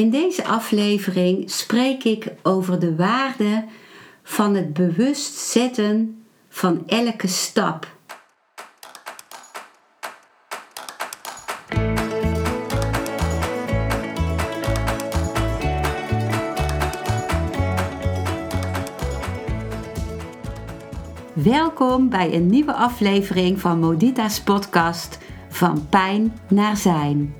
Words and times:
In 0.00 0.10
deze 0.10 0.44
aflevering 0.44 1.50
spreek 1.50 2.04
ik 2.04 2.32
over 2.42 2.78
de 2.78 2.96
waarde 2.96 3.64
van 4.22 4.54
het 4.54 4.72
bewust 4.72 5.34
zetten 5.34 6.24
van 6.48 6.82
elke 6.86 7.26
stap. 7.26 7.96
Welkom 21.32 22.08
bij 22.08 22.34
een 22.34 22.46
nieuwe 22.46 22.74
aflevering 22.74 23.60
van 23.60 23.78
Modita's 23.78 24.40
podcast 24.40 25.18
Van 25.48 25.88
Pijn 25.88 26.38
naar 26.48 26.76
Zijn. 26.76 27.39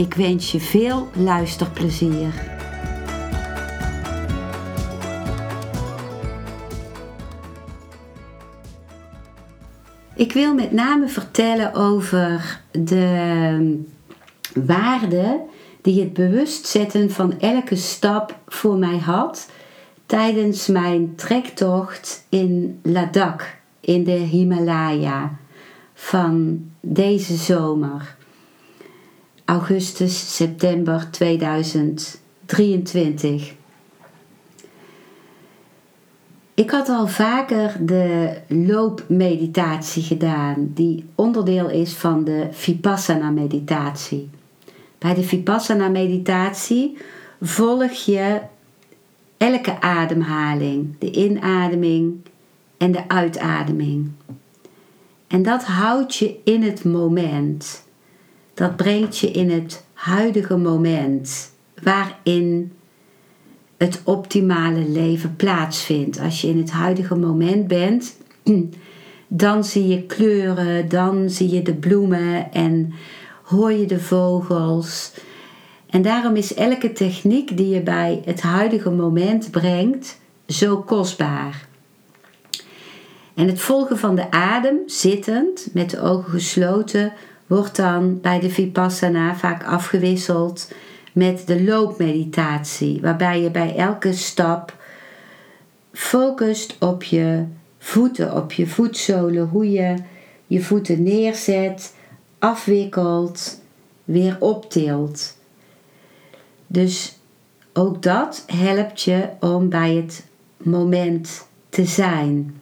Ik 0.00 0.14
wens 0.14 0.52
je 0.52 0.60
veel 0.60 1.08
luisterplezier. 1.14 2.34
Ik 10.14 10.32
wil 10.32 10.54
met 10.54 10.72
name 10.72 11.08
vertellen 11.08 11.74
over 11.74 12.60
de 12.70 13.82
waarde 14.54 15.40
die 15.82 16.00
het 16.00 16.12
bewust 16.12 16.66
zetten 16.66 17.10
van 17.10 17.40
elke 17.40 17.76
stap 17.76 18.38
voor 18.46 18.76
mij 18.76 18.98
had 18.98 19.50
tijdens 20.06 20.66
mijn 20.66 21.14
trektocht 21.14 22.26
in 22.28 22.80
Ladakh 22.82 23.44
in 23.80 24.04
de 24.04 24.10
Himalaya 24.10 25.36
van 25.94 26.64
deze 26.80 27.36
zomer 27.36 28.18
augustus, 29.50 30.36
september 30.36 31.08
2023. 31.10 33.54
Ik 36.54 36.70
had 36.70 36.88
al 36.88 37.06
vaker 37.06 37.86
de 37.86 38.36
loopmeditatie 38.48 40.02
gedaan, 40.02 40.70
die 40.74 41.04
onderdeel 41.14 41.70
is 41.70 41.92
van 41.92 42.24
de 42.24 42.48
Vipassana 42.50 43.30
meditatie. 43.30 44.30
Bij 44.98 45.14
de 45.14 45.22
Vipassana 45.22 45.88
meditatie 45.88 46.96
volg 47.40 47.92
je 47.92 48.40
elke 49.36 49.80
ademhaling, 49.80 50.98
de 50.98 51.10
inademing 51.10 52.20
en 52.76 52.92
de 52.92 53.08
uitademing. 53.08 54.10
En 55.26 55.42
dat 55.42 55.64
houdt 55.64 56.16
je 56.16 56.36
in 56.44 56.62
het 56.62 56.84
moment 56.84 57.88
dat 58.60 58.76
brengt 58.76 59.18
je 59.18 59.30
in 59.30 59.50
het 59.50 59.84
huidige 59.92 60.56
moment 60.56 61.52
waarin 61.82 62.72
het 63.76 64.00
optimale 64.04 64.88
leven 64.88 65.36
plaatsvindt. 65.36 66.20
Als 66.20 66.40
je 66.40 66.48
in 66.48 66.58
het 66.58 66.70
huidige 66.70 67.16
moment 67.16 67.68
bent, 67.68 68.16
dan 69.28 69.64
zie 69.64 69.86
je 69.86 70.02
kleuren, 70.02 70.88
dan 70.88 71.30
zie 71.30 71.50
je 71.50 71.62
de 71.62 71.74
bloemen 71.74 72.52
en 72.52 72.92
hoor 73.42 73.72
je 73.72 73.86
de 73.86 74.00
vogels. 74.00 75.12
En 75.86 76.02
daarom 76.02 76.36
is 76.36 76.54
elke 76.54 76.92
techniek 76.92 77.56
die 77.56 77.68
je 77.68 77.82
bij 77.82 78.22
het 78.24 78.40
huidige 78.40 78.90
moment 78.90 79.50
brengt 79.50 80.20
zo 80.46 80.82
kostbaar. 80.82 81.68
En 83.34 83.46
het 83.46 83.60
volgen 83.60 83.98
van 83.98 84.14
de 84.14 84.30
adem, 84.30 84.76
zittend, 84.86 85.68
met 85.72 85.90
de 85.90 86.00
ogen 86.00 86.30
gesloten, 86.30 87.12
wordt 87.50 87.76
dan 87.76 88.20
bij 88.20 88.40
de 88.40 88.50
Vipassana 88.50 89.36
vaak 89.36 89.64
afgewisseld 89.64 90.72
met 91.12 91.46
de 91.46 91.64
loopmeditatie, 91.64 93.00
waarbij 93.00 93.42
je 93.42 93.50
bij 93.50 93.76
elke 93.76 94.12
stap 94.12 94.76
focust 95.92 96.76
op 96.80 97.02
je 97.02 97.44
voeten, 97.78 98.36
op 98.36 98.52
je 98.52 98.66
voetzolen, 98.66 99.48
hoe 99.48 99.70
je 99.70 99.94
je 100.46 100.62
voeten 100.62 101.02
neerzet, 101.02 101.94
afwikkelt, 102.38 103.60
weer 104.04 104.36
optilt. 104.40 105.36
Dus 106.66 107.18
ook 107.72 108.02
dat 108.02 108.44
helpt 108.46 109.02
je 109.02 109.28
om 109.40 109.68
bij 109.68 109.94
het 109.94 110.26
moment 110.56 111.46
te 111.68 111.84
zijn. 111.84 112.60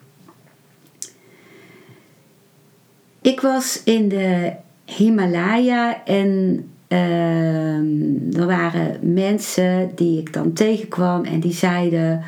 Ik 3.21 3.41
was 3.41 3.83
in 3.85 4.09
de 4.09 4.53
Himalaya 4.97 6.05
en 6.05 6.65
uh, 6.89 8.39
er 8.39 8.47
waren 8.47 9.13
mensen 9.15 9.91
die 9.95 10.19
ik 10.19 10.33
dan 10.33 10.53
tegenkwam 10.53 11.25
en 11.25 11.41
die 11.41 11.53
zeiden: 11.53 12.23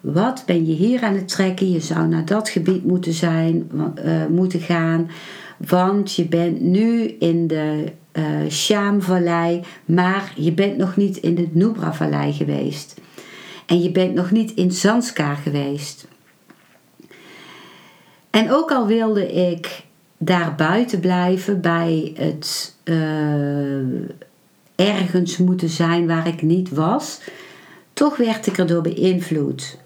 Wat 0.00 0.42
ben 0.46 0.66
je 0.66 0.72
hier 0.72 1.02
aan 1.02 1.14
het 1.14 1.28
trekken? 1.28 1.70
Je 1.70 1.80
zou 1.80 2.08
naar 2.08 2.24
dat 2.24 2.48
gebied 2.48 2.84
moeten 2.84 3.12
zijn, 3.12 3.70
uh, 4.04 4.26
moeten 4.26 4.60
gaan, 4.60 5.10
want 5.56 6.14
je 6.14 6.26
bent 6.26 6.60
nu 6.60 7.02
in 7.18 7.46
de 7.46 7.92
uh, 8.12 8.50
Shyam-vallei, 8.50 9.62
maar 9.84 10.32
je 10.36 10.52
bent 10.52 10.76
nog 10.76 10.96
niet 10.96 11.16
in 11.16 11.34
de 11.34 11.48
Nubra-vallei 11.52 12.32
geweest. 12.32 13.00
En 13.66 13.82
je 13.82 13.90
bent 13.90 14.14
nog 14.14 14.30
niet 14.30 14.50
in 14.54 14.72
Zanskar 14.72 15.36
geweest. 15.36 16.06
En 18.30 18.52
ook 18.52 18.70
al 18.72 18.86
wilde 18.86 19.32
ik 19.32 19.83
daar 20.18 20.54
buiten 20.54 21.00
blijven 21.00 21.60
bij 21.60 22.12
het 22.16 22.74
uh, 22.84 24.08
ergens 24.74 25.36
moeten 25.36 25.68
zijn 25.68 26.06
waar 26.06 26.26
ik 26.26 26.42
niet 26.42 26.70
was, 26.70 27.20
toch 27.92 28.16
werd 28.16 28.46
ik 28.46 28.58
erdoor 28.58 28.82
beïnvloed. 28.82 29.78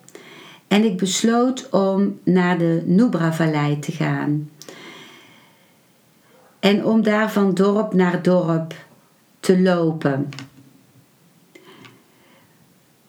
En 0.69 0.85
ik 0.85 0.97
besloot 0.97 1.69
om 1.71 2.19
naar 2.23 2.59
de 2.59 2.83
Nubra-vallei 2.87 3.79
te 3.79 3.93
gaan. 3.93 4.51
En 6.59 6.85
om 6.85 7.03
daar 7.03 7.33
van 7.33 7.55
dorp 7.55 7.93
naar 7.93 8.23
dorp 8.23 8.75
te 9.41 9.61
lopen. 9.61 10.29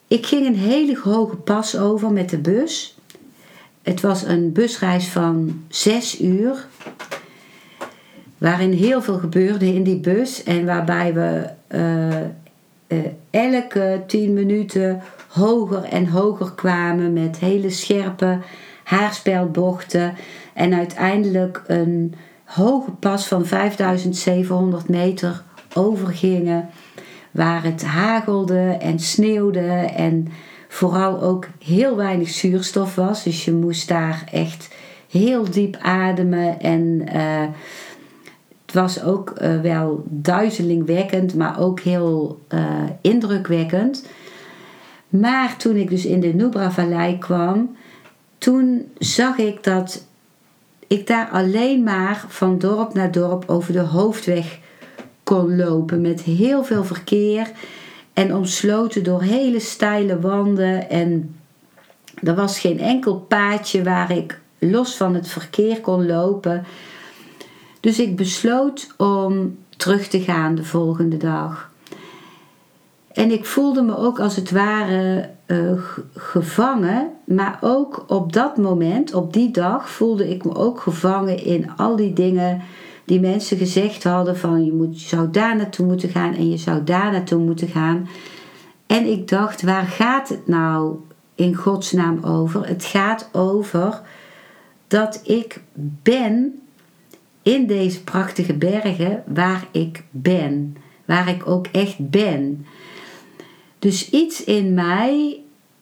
Ik 0.08 0.26
ging 0.26 0.46
een 0.46 0.56
hele 0.56 1.00
hoge 1.00 1.36
pas 1.36 1.78
over 1.78 2.12
met 2.12 2.30
de 2.30 2.38
bus. 2.38 2.98
Het 3.82 4.02
was 4.02 4.24
een 4.24 4.52
busreis 4.52 5.08
van 5.08 5.64
zes 5.68 6.22
uur 6.22 6.68
waarin 8.40 8.72
heel 8.72 9.02
veel 9.02 9.18
gebeurde 9.18 9.74
in 9.74 9.84
die 9.84 10.00
bus 10.00 10.44
en 10.44 10.66
waarbij 10.66 11.14
we 11.14 11.50
uh, 11.76 12.08
uh, 12.88 13.06
elke 13.30 14.04
tien 14.08 14.34
minuten 14.34 15.02
hoger 15.28 15.84
en 15.84 16.08
hoger 16.08 16.52
kwamen 16.52 17.14
met 17.14 17.40
hele 17.40 17.70
scherpe 17.70 18.38
haarspelbochten 18.84 20.14
en 20.54 20.74
uiteindelijk 20.74 21.64
een 21.68 22.16
hoge 22.44 22.92
pas 22.92 23.28
van 23.28 23.46
5700 23.46 24.90
meter 24.90 25.44
overgingen 25.74 26.70
waar 27.32 27.64
het 27.64 27.84
hagelde 27.84 28.78
en 28.80 29.00
sneeuwde 29.00 29.70
en 29.96 30.28
vooral 30.68 31.22
ook 31.22 31.48
heel 31.64 31.96
weinig 31.96 32.30
zuurstof 32.30 32.96
was. 32.96 33.24
Dus 33.24 33.46
je 33.46 33.54
moest 33.54 33.88
daar 33.88 34.24
echt 34.32 34.76
heel 35.10 35.50
diep 35.50 35.78
ademen 35.82 36.60
en 36.60 37.04
uh, 37.16 37.44
het 38.70 38.78
was 38.78 39.04
ook 39.04 39.34
uh, 39.42 39.62
wel 39.62 40.04
duizelingwekkend, 40.06 41.36
maar 41.36 41.60
ook 41.60 41.80
heel 41.80 42.40
uh, 42.50 42.84
indrukwekkend. 43.02 44.06
Maar 45.10 45.58
toen 45.58 45.76
ik 45.76 45.90
dus 45.90 46.06
in 46.06 46.20
de 46.20 46.28
Nubra-vallei 46.28 47.18
kwam, 47.18 47.76
toen 48.38 48.92
zag 48.98 49.38
ik 49.38 49.64
dat 49.64 50.06
ik 50.88 51.08
daar 51.08 51.30
alleen 51.30 51.84
maar 51.84 52.26
van 52.28 52.60
dorp 52.60 52.94
naar 52.94 53.12
dorp 53.12 53.44
over 53.48 53.74
de 53.74 53.80
hoofdweg 53.80 54.60
kon 55.24 55.56
lopen 55.56 56.02
met 56.02 56.22
heel 56.22 56.64
veel 56.64 56.84
verkeer 56.84 57.52
en 58.14 58.36
omsloten 58.36 59.04
door 59.04 59.22
hele 59.22 59.60
steile 59.60 60.20
wanden 60.20 60.90
en 60.90 61.36
er 62.24 62.36
was 62.36 62.60
geen 62.60 62.80
enkel 62.80 63.16
paadje 63.16 63.84
waar 63.84 64.12
ik 64.12 64.40
los 64.60 64.96
van 64.96 65.16
het 65.16 65.28
verkeer 65.28 65.82
kon 65.82 66.06
lopen. 66.06 66.66
Dus 67.80 68.00
ik 68.00 68.16
besloot 68.16 68.94
om 68.98 69.58
terug 69.78 70.08
te 70.08 70.20
gaan 70.20 70.56
de 70.56 70.64
volgende 70.64 71.18
dag. 71.18 71.72
En 73.12 73.32
ik 73.32 73.46
voelde 73.46 73.82
me 73.82 73.98
ook 73.98 74.20
als 74.20 74.36
het 74.36 74.52
ware 74.52 75.30
uh, 75.48 75.72
gevangen. 76.16 77.08
Maar 77.24 77.58
ook 77.62 78.04
op 78.08 78.34
dat 78.34 78.58
moment, 78.58 79.14
op 79.14 79.34
die 79.34 79.52
dag, 79.52 79.90
voelde 79.90 80.30
ik 80.30 80.46
me 80.46 80.56
ook 80.56 80.80
gevangen 80.80 81.44
in 81.44 81.72
al 81.76 81.96
die 81.96 82.14
dingen 82.14 82.62
die 83.06 83.20
mensen 83.20 83.58
gezegd 83.58 84.04
hadden 84.04 84.38
van 84.38 84.66
je, 84.66 84.74
moet, 84.74 85.02
je 85.02 85.08
zou 85.08 85.30
daar 85.32 85.56
naartoe 85.56 85.86
moeten 85.86 86.10
gaan 86.10 86.34
en 86.34 86.50
je 86.50 86.58
zou 86.58 86.84
daar 86.84 87.12
naartoe 87.12 87.40
moeten 87.40 87.68
gaan. 87.68 88.08
En 88.88 89.06
ik 89.06 89.28
dacht, 89.28 89.62
waar 89.62 89.86
gaat 89.86 90.30
het 90.30 90.48
nou 90.48 90.96
in 91.36 91.56
godsnaam 91.56 92.24
over? 92.24 92.68
Het 92.68 92.86
gaat 92.86 93.30
over 93.32 94.02
dat 94.88 95.22
ik 95.24 95.62
ben 96.02 96.60
in 97.50 97.68
deze 97.68 98.04
prachtige 98.04 98.54
bergen 98.54 99.24
waar 99.28 99.68
ik 99.72 100.04
ben. 100.10 100.76
Waar 101.06 101.30
ik 101.30 101.48
ook 101.48 101.68
echt 101.68 102.10
ben. 102.10 102.66
Dus 103.80 104.10
iets 104.10 104.44
in 104.44 104.74
mij 104.74 105.40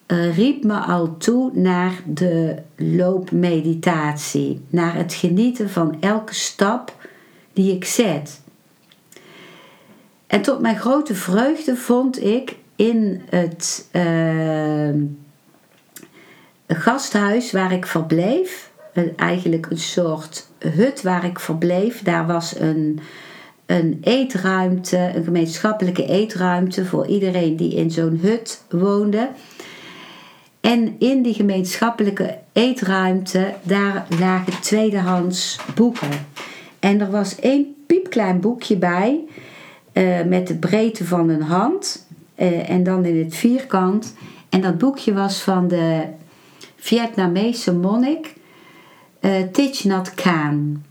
uh, 0.07 0.37
riep 0.37 0.63
me 0.63 0.77
al 0.77 1.17
toe 1.17 1.51
naar 1.53 2.01
de 2.05 2.55
loopmeditatie. 2.75 4.61
Naar 4.69 4.95
het 4.95 5.13
genieten 5.13 5.69
van 5.69 6.01
elke 6.01 6.33
stap 6.33 7.07
die 7.53 7.75
ik 7.75 7.85
zet. 7.85 8.41
En 10.27 10.41
tot 10.41 10.59
mijn 10.59 10.77
grote 10.77 11.15
vreugde 11.15 11.75
vond 11.75 12.23
ik 12.23 12.55
in 12.75 13.21
het 13.29 13.89
uh, 13.91 14.93
gasthuis 16.67 17.51
waar 17.51 17.71
ik 17.71 17.85
verbleef, 17.85 18.71
eigenlijk 19.15 19.67
een 19.69 19.77
soort 19.77 20.47
hut 20.59 21.01
waar 21.01 21.25
ik 21.25 21.39
verbleef, 21.39 22.03
daar 22.03 22.27
was 22.27 22.59
een, 22.59 22.99
een 23.65 23.97
eetruimte, 24.01 25.11
een 25.15 25.23
gemeenschappelijke 25.23 26.05
eetruimte 26.05 26.85
voor 26.85 27.07
iedereen 27.07 27.55
die 27.55 27.75
in 27.75 27.91
zo'n 27.91 28.19
hut 28.21 28.61
woonde. 28.69 29.29
En 30.61 30.95
in 30.99 31.21
die 31.21 31.33
gemeenschappelijke 31.33 32.37
eetruimte, 32.53 33.53
daar 33.63 34.05
lagen 34.19 34.61
tweedehands 34.61 35.59
boeken. 35.75 36.27
En 36.79 37.01
er 37.01 37.11
was 37.11 37.39
één 37.39 37.75
piepklein 37.87 38.39
boekje 38.39 38.77
bij 38.77 39.19
uh, 39.93 40.23
met 40.23 40.47
de 40.47 40.55
breedte 40.55 41.05
van 41.05 41.29
een 41.29 41.41
hand 41.41 42.07
uh, 42.37 42.69
en 42.69 42.83
dan 42.83 43.05
in 43.05 43.23
het 43.23 43.35
vierkant. 43.35 44.15
En 44.49 44.61
dat 44.61 44.77
boekje 44.77 45.13
was 45.13 45.41
van 45.41 45.67
de 45.67 46.03
Vietnamese 46.75 47.73
monnik 47.73 48.35
uh, 49.21 49.31
Thich 49.51 49.83
Nhat 49.83 50.13
Khan. 50.13 50.83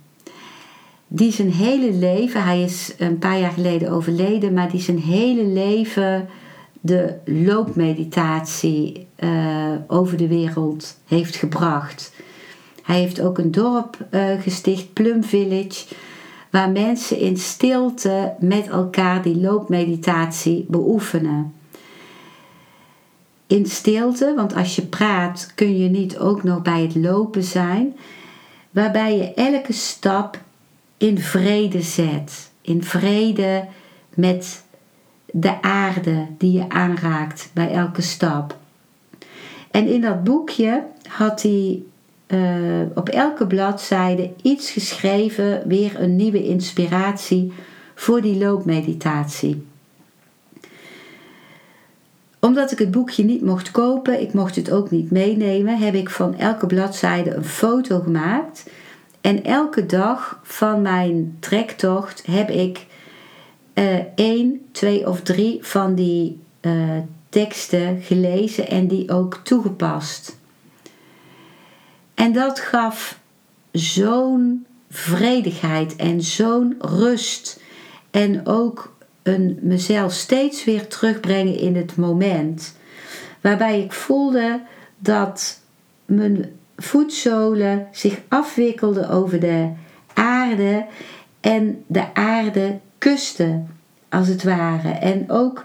Die 1.08 1.32
zijn 1.32 1.52
hele 1.52 1.92
leven, 1.92 2.44
hij 2.44 2.62
is 2.62 2.94
een 2.98 3.18
paar 3.18 3.38
jaar 3.38 3.52
geleden 3.52 3.90
overleden, 3.90 4.52
maar 4.52 4.70
die 4.70 4.80
zijn 4.80 4.98
hele 4.98 5.44
leven 5.44 6.28
de 6.80 7.14
loopmeditatie 7.24 9.06
over 9.86 10.16
de 10.16 10.28
wereld 10.28 10.96
heeft 11.06 11.36
gebracht. 11.36 12.12
Hij 12.82 13.00
heeft 13.00 13.20
ook 13.20 13.38
een 13.38 13.50
dorp 13.50 14.06
uh, 14.10 14.40
gesticht, 14.40 14.92
Plum 14.92 15.24
Village, 15.24 15.84
waar 16.50 16.70
mensen 16.70 17.18
in 17.18 17.36
stilte 17.36 18.34
met 18.40 18.68
elkaar 18.68 19.22
die 19.22 19.36
loopmeditatie 19.36 20.64
beoefenen. 20.68 21.52
In 23.46 23.66
stilte, 23.66 24.32
want 24.36 24.54
als 24.54 24.76
je 24.76 24.86
praat 24.86 25.52
kun 25.54 25.78
je 25.78 25.88
niet 25.88 26.18
ook 26.18 26.42
nog 26.42 26.62
bij 26.62 26.82
het 26.82 26.94
lopen 26.94 27.42
zijn, 27.42 27.96
waarbij 28.76 29.16
je 29.16 29.34
elke 29.34 29.72
stap 29.72 30.38
in 30.96 31.18
vrede 31.18 31.82
zet, 31.82 32.50
in 32.60 32.84
vrede 32.84 33.64
met 34.14 34.64
de 35.26 35.62
aarde 35.62 36.26
die 36.38 36.52
je 36.52 36.68
aanraakt 36.68 37.50
bij 37.52 37.70
elke 37.70 38.02
stap. 38.02 38.56
En 39.70 39.86
in 39.86 40.00
dat 40.00 40.24
boekje 40.24 40.82
had 41.08 41.42
hij 41.42 41.82
uh, 42.26 42.80
op 42.94 43.08
elke 43.08 43.46
bladzijde 43.46 44.30
iets 44.42 44.70
geschreven, 44.70 45.62
weer 45.68 46.00
een 46.00 46.16
nieuwe 46.16 46.44
inspiratie 46.44 47.52
voor 47.94 48.20
die 48.20 48.38
loopmeditatie. 48.38 49.66
Omdat 52.40 52.72
ik 52.72 52.78
het 52.78 52.90
boekje 52.90 53.24
niet 53.24 53.42
mocht 53.42 53.70
kopen, 53.70 54.20
ik 54.20 54.32
mocht 54.32 54.56
het 54.56 54.70
ook 54.70 54.90
niet 54.90 55.10
meenemen, 55.10 55.78
heb 55.78 55.94
ik 55.94 56.10
van 56.10 56.38
elke 56.38 56.66
bladzijde 56.66 57.34
een 57.34 57.44
foto 57.44 58.00
gemaakt. 58.00 58.70
En 59.20 59.44
elke 59.44 59.86
dag 59.86 60.40
van 60.42 60.82
mijn 60.82 61.36
trektocht 61.40 62.26
heb 62.26 62.50
ik 62.50 62.86
uh, 63.74 63.94
één, 64.14 64.60
twee 64.72 65.08
of 65.08 65.20
drie 65.20 65.58
van 65.60 65.94
die 65.94 66.38
uh, 66.60 66.72
teksten 67.28 68.02
gelezen 68.02 68.68
en 68.68 68.86
die 68.86 69.10
ook 69.10 69.40
toegepast. 69.42 70.38
En 72.14 72.32
dat 72.32 72.60
gaf 72.60 73.18
zo'n 73.72 74.66
vredigheid 74.90 75.96
en 75.96 76.22
zo'n 76.22 76.74
rust. 76.78 77.60
En 78.10 78.46
ook 78.46 78.95
een 79.26 79.58
mezelf 79.60 80.12
steeds 80.12 80.64
weer 80.64 80.86
terugbrengen 80.86 81.58
in 81.58 81.76
het 81.76 81.96
moment. 81.96 82.76
Waarbij 83.40 83.80
ik 83.80 83.92
voelde 83.92 84.60
dat 84.98 85.60
mijn 86.04 86.44
voetzolen 86.76 87.86
zich 87.92 88.20
afwikkelden 88.28 89.08
over 89.08 89.40
de 89.40 89.70
aarde 90.14 90.86
en 91.40 91.84
de 91.86 92.14
aarde 92.14 92.78
kusten, 92.98 93.68
als 94.08 94.28
het 94.28 94.42
ware. 94.42 94.88
En 94.88 95.30
ook 95.30 95.64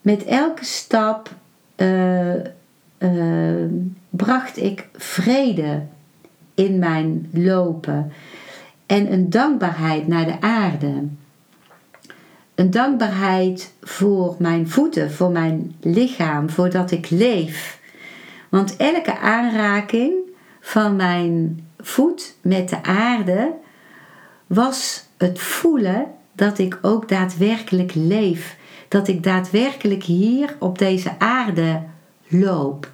met 0.00 0.24
elke 0.24 0.64
stap 0.64 1.30
uh, 1.76 2.34
uh, 2.98 3.64
bracht 4.10 4.56
ik 4.56 4.88
vrede 4.92 5.82
in 6.54 6.78
mijn 6.78 7.28
lopen 7.32 8.12
en 8.86 9.12
een 9.12 9.30
dankbaarheid 9.30 10.06
naar 10.06 10.24
de 10.24 10.40
aarde. 10.40 11.08
Een 12.58 12.70
dankbaarheid 12.70 13.72
voor 13.82 14.36
mijn 14.38 14.68
voeten, 14.68 15.12
voor 15.12 15.30
mijn 15.30 15.76
lichaam, 15.80 16.50
voor 16.50 16.70
dat 16.70 16.90
ik 16.90 17.10
leef. 17.10 17.80
Want 18.48 18.76
elke 18.76 19.18
aanraking 19.18 20.14
van 20.60 20.96
mijn 20.96 21.66
voet 21.78 22.36
met 22.42 22.68
de 22.68 22.82
aarde 22.82 23.52
was 24.46 25.04
het 25.16 25.40
voelen 25.40 26.06
dat 26.32 26.58
ik 26.58 26.78
ook 26.82 27.08
daadwerkelijk 27.08 27.94
leef. 27.94 28.56
Dat 28.88 29.08
ik 29.08 29.22
daadwerkelijk 29.22 30.02
hier 30.02 30.56
op 30.58 30.78
deze 30.78 31.18
aarde 31.18 31.82
loop. 32.28 32.90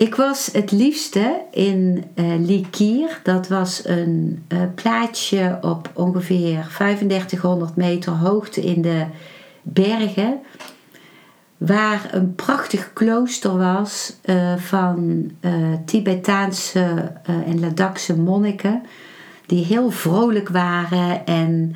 Ik 0.00 0.14
was 0.14 0.48
het 0.52 0.70
liefste 0.70 1.40
in 1.50 2.04
uh, 2.14 2.24
Likir. 2.38 3.20
Dat 3.22 3.48
was 3.48 3.82
een 3.84 4.44
uh, 4.48 4.60
plaatsje 4.74 5.58
op 5.60 5.90
ongeveer 5.94 6.66
3500 6.76 7.76
meter 7.76 8.12
hoogte 8.12 8.60
in 8.60 8.82
de 8.82 9.04
bergen. 9.62 10.40
Waar 11.56 12.08
een 12.10 12.34
prachtig 12.34 12.92
klooster 12.92 13.56
was 13.56 14.16
uh, 14.24 14.56
van 14.56 15.30
Tibetaanse 15.84 17.12
en 17.24 17.60
Ladakse 17.60 18.16
monniken. 18.16 18.82
Die 19.46 19.64
heel 19.64 19.90
vrolijk 19.90 20.48
waren 20.48 21.26
en 21.26 21.74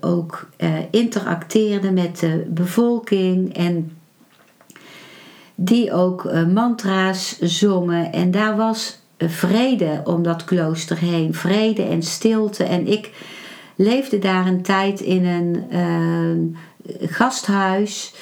ook 0.00 0.48
interacteerden 0.90 1.94
met 1.94 2.18
de 2.18 2.44
bevolking. 2.48 3.56
En 3.56 3.93
die 5.54 5.92
ook 5.92 6.24
uh, 6.24 6.46
mantra's 6.46 7.38
zongen. 7.38 8.12
En 8.12 8.30
daar 8.30 8.56
was 8.56 8.98
vrede 9.18 10.00
om 10.04 10.22
dat 10.22 10.44
klooster 10.44 10.98
heen. 10.98 11.34
Vrede 11.34 11.82
en 11.82 12.02
stilte. 12.02 12.64
En 12.64 12.86
ik 12.86 13.10
leefde 13.76 14.18
daar 14.18 14.46
een 14.46 14.62
tijd 14.62 15.00
in 15.00 15.24
een 15.24 15.66
uh, 15.70 17.08
gasthuis 17.10 18.14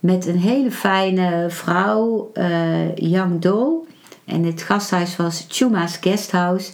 met 0.00 0.26
een 0.26 0.38
hele 0.38 0.70
fijne 0.70 1.46
vrouw, 1.48 2.30
uh, 2.34 2.96
Yang 2.96 3.40
Do. 3.40 3.86
En 4.24 4.44
het 4.44 4.62
gasthuis 4.62 5.16
was 5.16 5.46
Chuma's 5.48 5.96
Guesthouse. 6.00 6.72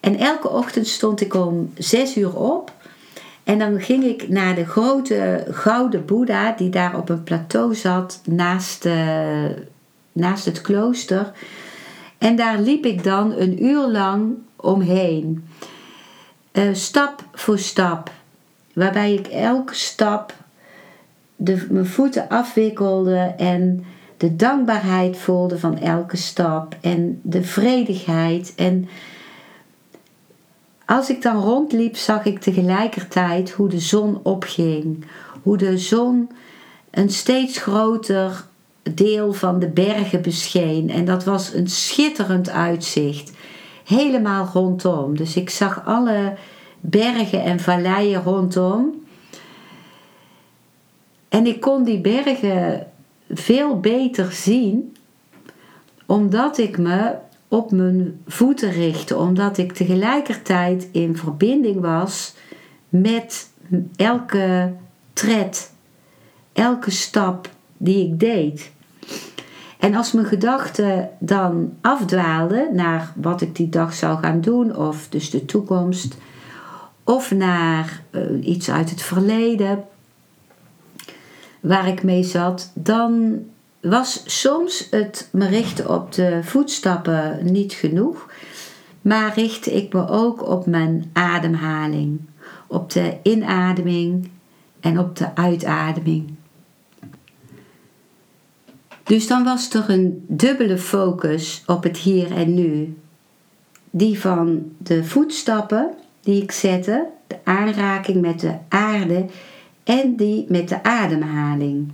En 0.00 0.16
elke 0.16 0.48
ochtend 0.48 0.86
stond 0.86 1.20
ik 1.20 1.34
om 1.34 1.72
zes 1.74 2.16
uur 2.16 2.36
op. 2.36 2.72
En 3.48 3.58
dan 3.58 3.80
ging 3.80 4.04
ik 4.04 4.28
naar 4.28 4.54
de 4.54 4.64
grote 4.64 5.46
gouden 5.50 6.04
Boeddha 6.04 6.52
die 6.52 6.70
daar 6.70 6.96
op 6.96 7.08
een 7.08 7.22
plateau 7.22 7.74
zat 7.74 8.20
naast, 8.24 8.84
uh, 8.84 9.44
naast 10.12 10.44
het 10.44 10.60
klooster. 10.60 11.32
En 12.18 12.36
daar 12.36 12.58
liep 12.58 12.84
ik 12.84 13.04
dan 13.04 13.32
een 13.32 13.64
uur 13.64 13.86
lang 13.86 14.34
omheen. 14.56 15.48
Uh, 16.52 16.62
stap 16.72 17.24
voor 17.32 17.58
stap. 17.58 18.10
Waarbij 18.72 19.12
ik 19.12 19.26
elke 19.26 19.74
stap 19.74 20.34
de, 21.36 21.66
mijn 21.70 21.86
voeten 21.86 22.28
afwikkelde 22.28 23.34
en 23.36 23.84
de 24.16 24.36
dankbaarheid 24.36 25.16
voelde 25.16 25.58
van 25.58 25.78
elke 25.78 26.16
stap. 26.16 26.76
En 26.80 27.20
de 27.22 27.42
vredigheid. 27.42 28.52
En 28.56 28.88
Als 30.88 31.10
ik 31.10 31.22
dan 31.22 31.36
rondliep, 31.42 31.96
zag 31.96 32.24
ik 32.24 32.40
tegelijkertijd 32.40 33.50
hoe 33.50 33.68
de 33.68 33.78
zon 33.78 34.20
opging. 34.22 35.04
Hoe 35.42 35.56
de 35.56 35.78
zon 35.78 36.30
een 36.90 37.10
steeds 37.10 37.58
groter 37.58 38.46
deel 38.82 39.32
van 39.32 39.58
de 39.58 39.68
bergen 39.68 40.22
bescheen. 40.22 40.90
En 40.90 41.04
dat 41.04 41.24
was 41.24 41.52
een 41.54 41.68
schitterend 41.68 42.50
uitzicht. 42.50 43.32
Helemaal 43.84 44.50
rondom. 44.52 45.16
Dus 45.16 45.36
ik 45.36 45.50
zag 45.50 45.86
alle 45.86 46.36
bergen 46.80 47.44
en 47.44 47.60
valleien 47.60 48.22
rondom. 48.22 49.04
En 51.28 51.46
ik 51.46 51.60
kon 51.60 51.84
die 51.84 52.00
bergen 52.00 52.86
veel 53.30 53.80
beter 53.80 54.32
zien, 54.32 54.96
omdat 56.06 56.58
ik 56.58 56.78
me 56.78 57.14
op 57.48 57.70
mijn 57.70 58.20
voeten 58.26 58.70
richtte, 58.70 59.16
omdat 59.16 59.58
ik 59.58 59.72
tegelijkertijd 59.72 60.88
in 60.92 61.16
verbinding 61.16 61.80
was 61.80 62.34
met 62.88 63.50
elke 63.96 64.72
tred, 65.12 65.72
elke 66.52 66.90
stap 66.90 67.50
die 67.76 68.06
ik 68.06 68.20
deed. 68.20 68.72
En 69.78 69.94
als 69.94 70.12
mijn 70.12 70.26
gedachten 70.26 71.10
dan 71.18 71.72
afdwaalden 71.80 72.74
naar 72.74 73.12
wat 73.16 73.40
ik 73.40 73.56
die 73.56 73.68
dag 73.68 73.94
zou 73.94 74.18
gaan 74.18 74.40
doen, 74.40 74.76
of 74.76 75.08
dus 75.08 75.30
de 75.30 75.44
toekomst, 75.44 76.16
of 77.04 77.30
naar 77.30 78.02
uh, 78.10 78.46
iets 78.48 78.70
uit 78.70 78.90
het 78.90 79.02
verleden 79.02 79.84
waar 81.60 81.88
ik 81.88 82.02
mee 82.02 82.22
zat, 82.22 82.70
dan 82.74 83.38
was 83.80 84.40
soms 84.40 84.86
het 84.90 85.28
me 85.32 85.46
richten 85.46 85.90
op 85.90 86.12
de 86.12 86.40
voetstappen 86.42 87.38
niet 87.52 87.72
genoeg, 87.72 88.30
maar 89.02 89.34
richtte 89.34 89.74
ik 89.74 89.92
me 89.92 90.08
ook 90.08 90.48
op 90.48 90.66
mijn 90.66 91.10
ademhaling, 91.12 92.20
op 92.66 92.90
de 92.90 93.16
inademing 93.22 94.30
en 94.80 94.98
op 94.98 95.16
de 95.16 95.34
uitademing. 95.34 96.36
Dus 99.02 99.26
dan 99.26 99.44
was 99.44 99.74
er 99.74 99.90
een 99.90 100.24
dubbele 100.28 100.78
focus 100.78 101.62
op 101.66 101.82
het 101.82 101.96
hier 101.96 102.32
en 102.32 102.54
nu. 102.54 102.96
Die 103.90 104.20
van 104.20 104.72
de 104.78 105.04
voetstappen 105.04 105.94
die 106.20 106.42
ik 106.42 106.52
zette, 106.52 107.06
de 107.26 107.36
aanraking 107.44 108.20
met 108.20 108.40
de 108.40 108.54
aarde 108.68 109.26
en 109.84 110.16
die 110.16 110.44
met 110.48 110.68
de 110.68 110.82
ademhaling. 110.82 111.92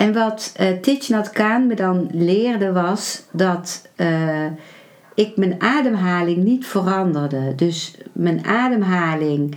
En 0.00 0.12
wat 0.12 0.54
uh, 0.60 0.98
Nhat 1.08 1.30
Khan 1.30 1.66
me 1.66 1.74
dan 1.74 2.08
leerde 2.12 2.72
was 2.72 3.22
dat 3.32 3.88
uh, 3.96 4.46
ik 5.14 5.36
mijn 5.36 5.54
ademhaling 5.58 6.44
niet 6.44 6.66
veranderde. 6.66 7.54
Dus 7.54 7.94
mijn 8.12 8.44
ademhaling, 8.44 9.54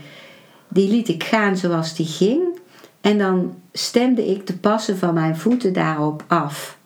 die 0.68 0.90
liet 0.90 1.08
ik 1.08 1.24
gaan 1.24 1.58
zoals 1.58 1.96
die 1.96 2.06
ging. 2.06 2.42
En 3.02 3.18
dan 3.18 3.54
stemde 3.72 4.28
ik 4.28 4.48
de 4.48 4.58
passen 4.58 4.98
van 4.98 5.14
mijn 5.14 5.38
voeten 5.38 5.74
daarop 5.74 6.24
af. 6.28 6.78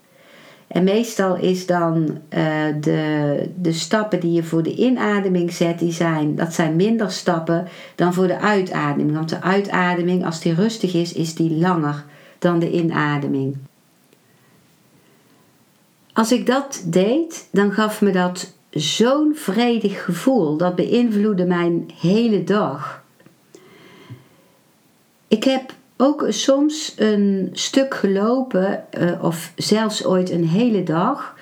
En 0.67 0.83
meestal 0.83 1.35
is 1.35 1.65
dan 1.65 1.95
uh, 2.07 2.17
de, 2.81 3.49
de 3.55 3.73
stappen 3.73 4.19
die 4.19 4.31
je 4.31 4.43
voor 4.43 4.63
de 4.63 4.75
inademing 4.75 5.51
zet, 5.51 5.79
die 5.79 5.93
zijn, 5.93 6.35
dat 6.35 6.53
zijn 6.53 6.75
minder 6.75 7.11
stappen 7.11 7.67
dan 7.95 8.13
voor 8.13 8.27
de 8.27 8.39
uitademing. 8.39 9.13
Want 9.13 9.29
de 9.29 9.41
uitademing, 9.41 10.25
als 10.25 10.39
die 10.39 10.53
rustig 10.53 10.93
is, 10.93 11.13
is 11.13 11.35
die 11.35 11.51
langer 11.51 12.05
dan 12.39 12.60
de 12.60 12.72
inademing. 12.72 13.58
Als 16.13 16.32
ik 16.32 16.46
dat 16.46 16.84
deed, 16.86 17.48
dan 17.51 17.72
gaf 17.72 18.01
me 18.01 18.12
dat 18.12 18.53
zo'n 18.70 19.36
vredig 19.36 20.03
gevoel. 20.03 20.58
Dat 20.58 20.75
beïnvloedde 20.75 21.46
mijn 21.46 21.89
hele 22.00 22.44
dag. 22.44 23.03
Ik 25.27 25.44
heb 25.44 25.74
ook 25.98 26.25
soms 26.27 26.94
een 26.96 27.50
stuk 27.53 27.94
gelopen, 27.94 28.91
eh, 28.91 29.24
of 29.24 29.51
zelfs 29.56 30.06
ooit 30.06 30.29
een 30.29 30.48
hele 30.48 30.84
dag, 30.84 31.36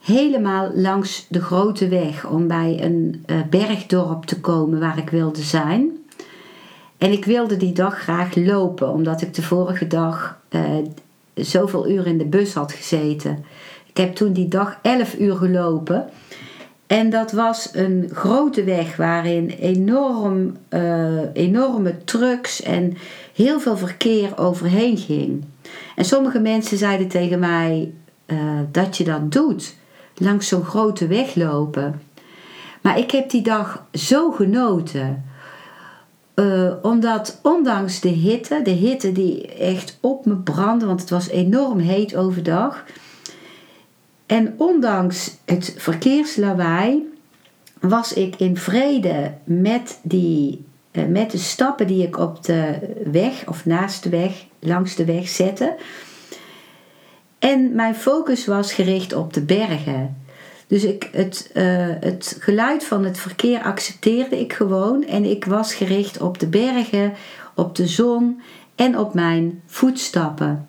helemaal 0.00 0.70
langs 0.74 1.26
de 1.28 1.40
grote 1.40 1.88
weg 1.88 2.26
om 2.26 2.46
bij 2.46 2.78
een 2.82 3.24
uh, 3.26 3.36
bergdorp 3.50 4.24
te 4.24 4.40
komen 4.40 4.80
waar 4.80 4.98
ik 4.98 5.10
wilde 5.10 5.42
zijn. 5.42 6.01
En 7.02 7.12
ik 7.12 7.24
wilde 7.24 7.56
die 7.56 7.72
dag 7.72 7.98
graag 7.98 8.34
lopen, 8.34 8.88
omdat 8.88 9.22
ik 9.22 9.34
de 9.34 9.42
vorige 9.42 9.86
dag 9.86 10.38
uh, 10.50 10.62
zoveel 11.34 11.88
uur 11.88 12.06
in 12.06 12.18
de 12.18 12.24
bus 12.24 12.54
had 12.54 12.72
gezeten. 12.72 13.44
Ik 13.86 13.96
heb 13.96 14.14
toen 14.14 14.32
die 14.32 14.48
dag 14.48 14.78
11 14.82 15.14
uur 15.18 15.36
gelopen. 15.36 16.08
En 16.86 17.10
dat 17.10 17.32
was 17.32 17.70
een 17.72 18.10
grote 18.12 18.64
weg 18.64 18.96
waarin 18.96 19.48
enorm, 19.48 20.56
enorme 21.32 22.04
trucks 22.04 22.62
en 22.62 22.96
heel 23.34 23.60
veel 23.60 23.76
verkeer 23.76 24.38
overheen 24.38 24.96
ging. 24.96 25.44
En 25.96 26.04
sommige 26.04 26.40
mensen 26.40 26.78
zeiden 26.78 27.08
tegen 27.08 27.38
mij 27.38 27.92
uh, 28.26 28.38
dat 28.70 28.96
je 28.96 29.04
dat 29.04 29.32
doet, 29.32 29.74
langs 30.14 30.48
zo'n 30.48 30.64
grote 30.64 31.06
weg 31.06 31.34
lopen. 31.34 32.02
Maar 32.80 32.98
ik 32.98 33.10
heb 33.10 33.30
die 33.30 33.42
dag 33.42 33.86
zo 33.92 34.30
genoten. 34.30 35.31
Uh, 36.34 36.72
omdat 36.82 37.38
ondanks 37.42 38.00
de 38.00 38.08
hitte, 38.08 38.60
de 38.62 38.70
hitte 38.70 39.12
die 39.12 39.46
echt 39.46 39.98
op 40.00 40.26
me 40.26 40.36
brandde, 40.36 40.86
want 40.86 41.00
het 41.00 41.10
was 41.10 41.28
enorm 41.28 41.78
heet 41.78 42.16
overdag. 42.16 42.84
En 44.26 44.54
ondanks 44.56 45.36
het 45.44 45.74
verkeerslawaai 45.78 47.10
was 47.80 48.12
ik 48.12 48.36
in 48.36 48.56
vrede 48.56 49.32
met 49.44 49.98
die 50.02 50.64
eh, 50.92 51.04
met 51.04 51.30
de 51.30 51.38
stappen 51.38 51.86
die 51.86 52.06
ik 52.06 52.18
op 52.18 52.44
de 52.44 52.78
weg 53.04 53.48
of 53.48 53.66
naast 53.66 54.02
de 54.02 54.08
weg, 54.08 54.44
langs 54.58 54.94
de 54.94 55.04
weg 55.04 55.28
zette. 55.28 55.76
En 57.38 57.74
mijn 57.74 57.94
focus 57.94 58.46
was 58.46 58.72
gericht 58.72 59.12
op 59.12 59.32
de 59.32 59.42
bergen. 59.42 60.21
Dus 60.72 60.84
ik, 60.84 61.08
het, 61.12 61.50
uh, 61.54 61.86
het 62.00 62.36
geluid 62.40 62.84
van 62.84 63.04
het 63.04 63.18
verkeer 63.18 63.62
accepteerde 63.62 64.40
ik 64.40 64.52
gewoon 64.52 65.04
en 65.04 65.24
ik 65.24 65.44
was 65.44 65.74
gericht 65.74 66.20
op 66.20 66.38
de 66.38 66.46
bergen, 66.46 67.12
op 67.54 67.74
de 67.74 67.86
zon 67.86 68.40
en 68.74 68.98
op 68.98 69.14
mijn 69.14 69.62
voetstappen. 69.66 70.68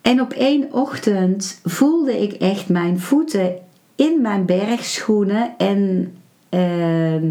En 0.00 0.20
op 0.20 0.32
één 0.32 0.72
ochtend 0.72 1.60
voelde 1.64 2.22
ik 2.22 2.32
echt 2.32 2.68
mijn 2.68 3.00
voeten 3.00 3.54
in 3.94 4.20
mijn 4.20 4.44
bergschoenen 4.44 5.54
en 5.58 6.12
uh, 6.50 7.30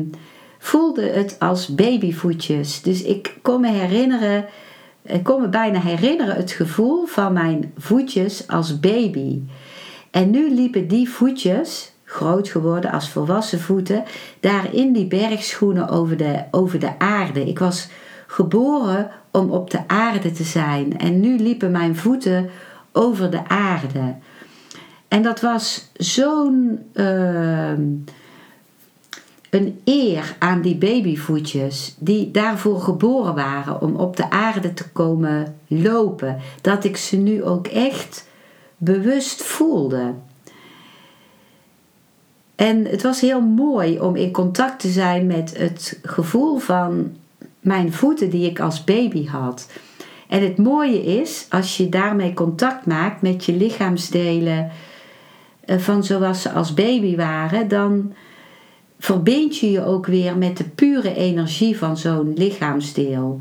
voelde 0.58 1.10
het 1.10 1.36
als 1.40 1.68
babyvoetjes. 1.68 2.82
Dus 2.82 3.04
ik 3.04 3.38
kon 3.42 3.62
me 3.62 3.72
herinneren, 3.72 4.46
ik 5.02 5.24
kon 5.24 5.42
me 5.42 5.48
bijna 5.48 5.80
herinneren 5.80 6.36
het 6.36 6.52
gevoel 6.52 7.06
van 7.06 7.34
mijn 7.34 7.74
voetjes 7.78 8.48
als 8.48 8.80
baby. 8.80 9.42
En 10.12 10.30
nu 10.30 10.54
liepen 10.54 10.88
die 10.88 11.10
voetjes, 11.10 11.92
groot 12.04 12.48
geworden 12.48 12.92
als 12.92 13.10
volwassen 13.10 13.60
voeten, 13.60 14.04
daar 14.40 14.74
in 14.74 14.94
die 14.94 15.08
bergschoenen 15.08 15.90
over 15.90 16.18
de, 16.18 16.44
over 16.52 16.80
de 16.80 17.00
aarde. 17.00 17.46
Ik 17.46 17.60
was 17.60 17.90
geboren 18.28 19.12
om 19.32 19.50
op 19.52 19.72
de 19.72 19.88
aarde 19.88 20.32
te 20.32 20.44
zijn. 20.44 20.98
En 20.98 21.20
nu 21.20 21.38
liepen 21.38 21.72
mijn 21.72 21.96
voeten 21.96 22.50
over 22.92 23.32
de 23.32 23.48
aarde. 23.48 24.16
En 25.08 25.22
dat 25.22 25.42
was 25.42 25.92
zo'n. 25.94 26.80
Uh, 26.94 27.72
een 29.50 29.80
eer 29.86 30.36
aan 30.40 30.62
die 30.62 30.76
babyvoetjes 30.76 31.96
die 32.00 32.32
daarvoor 32.32 32.82
geboren 32.82 33.36
waren 33.36 33.82
om 33.82 33.96
op 33.96 34.18
de 34.18 34.30
aarde 34.30 34.74
te 34.74 34.90
komen 34.90 35.56
lopen. 35.68 36.38
Dat 36.62 36.84
ik 36.84 36.98
ze 36.98 37.18
nu 37.18 37.44
ook 37.44 37.68
echt 37.68 38.28
bewust 38.78 39.44
voelde. 39.44 40.14
En 42.56 42.86
het 42.86 43.02
was 43.02 43.22
heel 43.22 43.42
mooi 43.42 44.00
om 44.00 44.16
in 44.16 44.32
contact 44.32 44.80
te 44.80 44.90
zijn 44.90 45.28
met 45.28 45.58
het 45.58 46.00
gevoel 46.04 46.58
van 46.58 47.16
mijn 47.60 47.94
voeten 47.94 48.30
die 48.30 48.50
ik 48.50 48.60
als 48.60 48.84
baby 48.84 49.28
had. 49.28 49.70
En 50.28 50.44
het 50.44 50.58
mooie 50.58 51.04
is, 51.04 51.46
als 51.50 51.78
je 51.78 51.90
daarmee 51.90 52.34
contact 52.34 52.86
maakt 52.86 53.22
met 53.22 53.46
je 53.46 53.54
lichaamsdelen 53.54 54.72
eh, 55.66 55.78
van 55.78 56.04
zoals 56.04 56.42
ze 56.42 56.52
als 56.52 56.74
baby 56.74 57.16
waren, 57.16 57.68
dan 57.68 58.14
verbind 59.00 59.58
je 59.58 59.72
je 59.72 59.86
ook 59.86 60.06
weer 60.06 60.38
met 60.38 60.58
de 60.58 60.64
pure 60.64 61.16
energie 61.16 61.78
van 61.78 61.98
zo'n 61.98 62.34
lichaamsdeel. 62.36 63.40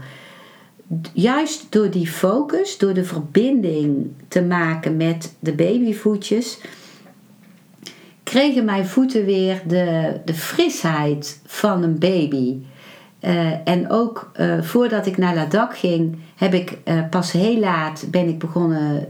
Juist 1.12 1.66
door 1.72 1.90
die 1.90 2.06
focus, 2.06 2.78
door 2.78 2.94
de 2.94 3.04
verbinding 3.04 4.10
te 4.28 4.42
maken 4.42 4.96
met 4.96 5.34
de 5.38 5.52
babyvoetjes, 5.52 6.58
kregen 8.22 8.64
mijn 8.64 8.86
voeten 8.86 9.24
weer 9.24 9.62
de, 9.66 10.16
de 10.24 10.34
frisheid 10.34 11.40
van 11.46 11.82
een 11.82 11.98
baby. 11.98 12.56
Uh, 13.20 13.68
en 13.68 13.90
ook 13.90 14.30
uh, 14.40 14.62
voordat 14.62 15.06
ik 15.06 15.16
naar 15.16 15.34
Ladakh 15.34 15.78
ging, 15.78 16.16
heb 16.36 16.54
ik 16.54 16.78
uh, 16.84 17.08
pas 17.10 17.32
heel 17.32 17.58
laat 17.58 18.04
ben 18.10 18.28
ik 18.28 18.38
begonnen 18.38 19.06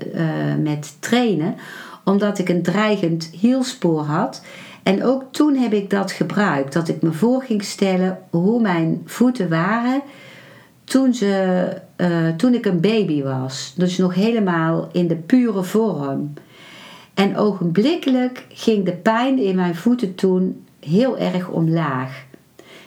met 0.62 0.97
trainen, 1.00 1.55
omdat 2.05 2.38
ik 2.38 2.49
een 2.49 2.62
dreigend 2.62 3.31
hielspoor 3.40 4.02
had. 4.02 4.43
En 4.88 5.04
ook 5.04 5.25
toen 5.30 5.54
heb 5.57 5.73
ik 5.73 5.90
dat 5.90 6.12
gebruikt, 6.12 6.73
dat 6.73 6.88
ik 6.88 7.02
me 7.02 7.12
voor 7.12 7.42
ging 7.42 7.64
stellen 7.64 8.18
hoe 8.30 8.61
mijn 8.61 9.02
voeten 9.04 9.49
waren 9.49 10.02
toen, 10.85 11.14
ze, 11.14 11.73
uh, 11.97 12.28
toen 12.28 12.54
ik 12.54 12.66
een 12.66 12.80
baby 12.80 13.23
was. 13.23 13.75
Dus 13.76 13.99
nog 13.99 14.14
helemaal 14.14 14.88
in 14.92 15.09
de 15.09 15.16
pure 15.16 15.62
vorm. 15.62 16.33
En 17.14 17.37
ogenblikkelijk 17.37 18.47
ging 18.49 18.85
de 18.85 18.92
pijn 18.92 19.38
in 19.38 19.54
mijn 19.54 19.76
voeten 19.76 20.14
toen 20.14 20.64
heel 20.80 21.18
erg 21.18 21.49
omlaag. 21.49 22.25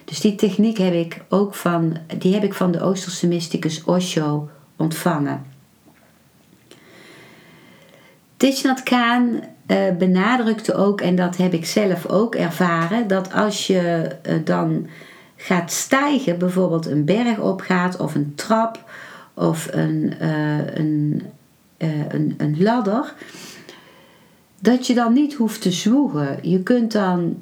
Dus 0.05 0.22
die 0.22 0.36
techniek 0.36 0.77
heb 0.77 0.93
ik 0.93 1.22
ook 1.29 1.55
van, 1.55 1.98
die 2.17 2.34
heb 2.34 2.43
ik 2.43 2.53
van 2.53 2.72
de 2.72 2.81
Oosterse 2.81 3.27
mysticus 3.27 3.84
Osho 3.84 4.50
ontvangen. 4.77 5.46
Khan 8.84 9.29
uh, 9.34 9.41
benadrukte 9.98 10.74
ook, 10.74 11.01
en 11.01 11.16
dat 11.16 11.38
heb 11.38 11.54
ik 11.54 11.66
zelf 11.66 12.06
ook 12.06 12.36
ervaren, 12.36 13.08
dat 13.08 13.34
als 13.34 13.68
je 13.68 14.08
uh, 14.30 14.36
dan 14.44 14.88
gaat 15.36 15.72
stijgen, 15.72 16.38
bijvoorbeeld 16.38 16.86
een 16.86 17.06
berg 17.06 17.40
opgaat 17.40 17.98
of 17.98 18.16
een 18.16 18.36
trap 18.36 18.84
of 19.34 19.68
een, 19.72 20.13
uh, 20.22 20.75
een, 20.75 21.22
een, 21.78 22.34
een 22.38 22.56
ladder, 22.60 23.13
dat 24.60 24.88
je 24.88 24.94
dan 24.94 25.13
niet 25.13 25.34
hoeft 25.34 25.62
te 25.62 25.72
zwoegen. 25.72 26.38
Je 26.42 26.63
kunt 26.63 26.92
dan 26.92 27.42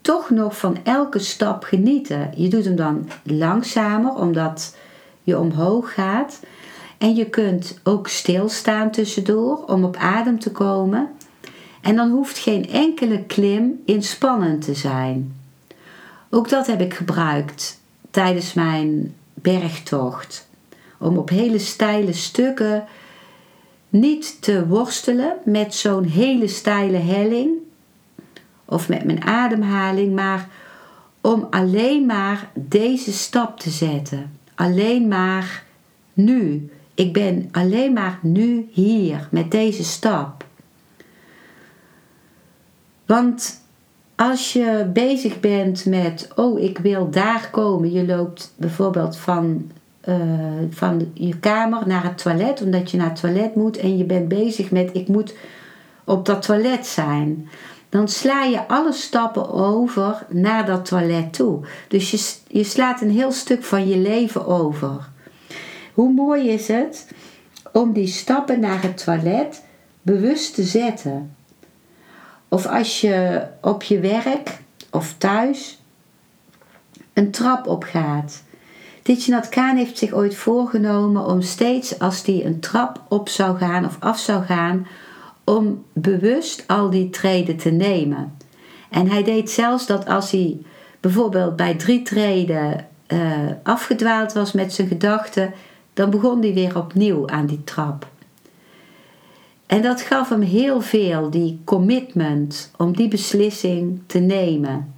toch 0.00 0.30
nog 0.30 0.58
van 0.58 0.78
elke 0.82 1.18
stap 1.18 1.64
genieten. 1.64 2.30
Je 2.36 2.48
doet 2.48 2.64
hem 2.64 2.76
dan 2.76 3.08
langzamer 3.22 4.14
omdat 4.14 4.76
je 5.22 5.38
omhoog 5.38 5.94
gaat. 5.94 6.40
En 6.98 7.14
je 7.14 7.30
kunt 7.30 7.80
ook 7.82 8.08
stilstaan 8.08 8.90
tussendoor 8.90 9.64
om 9.66 9.84
op 9.84 9.96
adem 9.96 10.38
te 10.38 10.50
komen. 10.50 11.08
En 11.84 11.96
dan 11.96 12.10
hoeft 12.10 12.38
geen 12.38 12.68
enkele 12.68 13.22
klim 13.22 13.82
inspannend 13.84 14.64
te 14.64 14.74
zijn. 14.74 15.36
Ook 16.30 16.48
dat 16.48 16.66
heb 16.66 16.80
ik 16.80 16.94
gebruikt 16.94 17.80
tijdens 18.10 18.52
mijn 18.52 19.14
bergtocht. 19.34 20.48
Om 20.98 21.18
op 21.18 21.28
hele 21.28 21.58
steile 21.58 22.12
stukken 22.12 22.84
niet 23.88 24.42
te 24.42 24.66
worstelen 24.66 25.36
met 25.44 25.74
zo'n 25.74 26.04
hele 26.04 26.48
steile 26.48 26.96
helling 26.96 27.50
of 28.64 28.88
met 28.88 29.04
mijn 29.04 29.24
ademhaling, 29.24 30.14
maar 30.14 30.48
om 31.20 31.46
alleen 31.50 32.06
maar 32.06 32.50
deze 32.54 33.12
stap 33.12 33.60
te 33.60 33.70
zetten. 33.70 34.38
Alleen 34.54 35.08
maar 35.08 35.64
nu. 36.12 36.70
Ik 36.94 37.12
ben 37.12 37.48
alleen 37.52 37.92
maar 37.92 38.18
nu 38.22 38.68
hier 38.70 39.28
met 39.30 39.50
deze 39.50 39.84
stap. 39.84 40.44
Want 43.06 43.62
als 44.14 44.52
je 44.52 44.90
bezig 44.92 45.40
bent 45.40 45.86
met, 45.86 46.28
oh 46.34 46.60
ik 46.60 46.78
wil 46.78 47.10
daar 47.10 47.48
komen, 47.50 47.92
je 47.92 48.06
loopt 48.06 48.52
bijvoorbeeld 48.56 49.16
van, 49.16 49.70
uh, 50.08 50.16
van 50.70 51.10
je 51.14 51.38
kamer 51.38 51.86
naar 51.86 52.04
het 52.04 52.18
toilet 52.18 52.62
omdat 52.62 52.90
je 52.90 52.96
naar 52.96 53.08
het 53.08 53.20
toilet 53.20 53.54
moet 53.54 53.76
en 53.76 53.96
je 53.96 54.04
bent 54.04 54.28
bezig 54.28 54.70
met, 54.70 54.90
ik 54.92 55.08
moet 55.08 55.34
op 56.04 56.26
dat 56.26 56.42
toilet 56.42 56.86
zijn 56.86 57.48
dan 57.94 58.08
sla 58.08 58.42
je 58.42 58.68
alle 58.68 58.92
stappen 58.92 59.52
over 59.52 60.26
naar 60.28 60.66
dat 60.66 60.84
toilet 60.84 61.32
toe. 61.32 61.60
Dus 61.88 62.10
je, 62.10 62.56
je 62.58 62.64
slaat 62.64 63.00
een 63.00 63.10
heel 63.10 63.32
stuk 63.32 63.64
van 63.64 63.88
je 63.88 63.96
leven 63.96 64.46
over. 64.46 65.08
Hoe 65.92 66.12
mooi 66.12 66.48
is 66.48 66.68
het 66.68 67.08
om 67.72 67.92
die 67.92 68.06
stappen 68.06 68.60
naar 68.60 68.82
het 68.82 69.04
toilet 69.04 69.62
bewust 70.02 70.54
te 70.54 70.62
zetten? 70.62 71.36
Of 72.54 72.66
als 72.66 73.00
je 73.00 73.42
op 73.60 73.82
je 73.82 74.00
werk 74.00 74.58
of 74.90 75.14
thuis 75.18 75.78
een 77.12 77.30
trap 77.30 77.66
opgaat. 77.66 78.42
Thich 79.02 79.48
Khan 79.48 79.76
heeft 79.76 79.98
zich 79.98 80.12
ooit 80.12 80.34
voorgenomen 80.34 81.26
om 81.26 81.42
steeds 81.42 81.98
als 81.98 82.26
hij 82.26 82.44
een 82.44 82.60
trap 82.60 83.00
op 83.08 83.28
zou 83.28 83.58
gaan 83.58 83.84
of 83.84 83.96
af 84.00 84.18
zou 84.18 84.44
gaan, 84.44 84.86
om 85.44 85.84
bewust 85.92 86.64
al 86.66 86.90
die 86.90 87.10
treden 87.10 87.56
te 87.56 87.70
nemen. 87.70 88.36
En 88.90 89.10
hij 89.10 89.22
deed 89.22 89.50
zelfs 89.50 89.86
dat 89.86 90.06
als 90.06 90.30
hij 90.30 90.58
bijvoorbeeld 91.00 91.56
bij 91.56 91.74
drie 91.74 92.02
treden 92.02 92.86
uh, 93.08 93.20
afgedwaald 93.62 94.32
was 94.32 94.52
met 94.52 94.72
zijn 94.72 94.88
gedachten, 94.88 95.52
dan 95.94 96.10
begon 96.10 96.40
hij 96.40 96.54
weer 96.54 96.76
opnieuw 96.76 97.28
aan 97.28 97.46
die 97.46 97.64
trap. 97.64 98.06
En 99.66 99.82
dat 99.82 100.00
gaf 100.00 100.28
hem 100.28 100.40
heel 100.40 100.80
veel, 100.80 101.30
die 101.30 101.60
commitment 101.64 102.70
om 102.76 102.96
die 102.96 103.08
beslissing 103.08 104.00
te 104.06 104.18
nemen. 104.18 104.94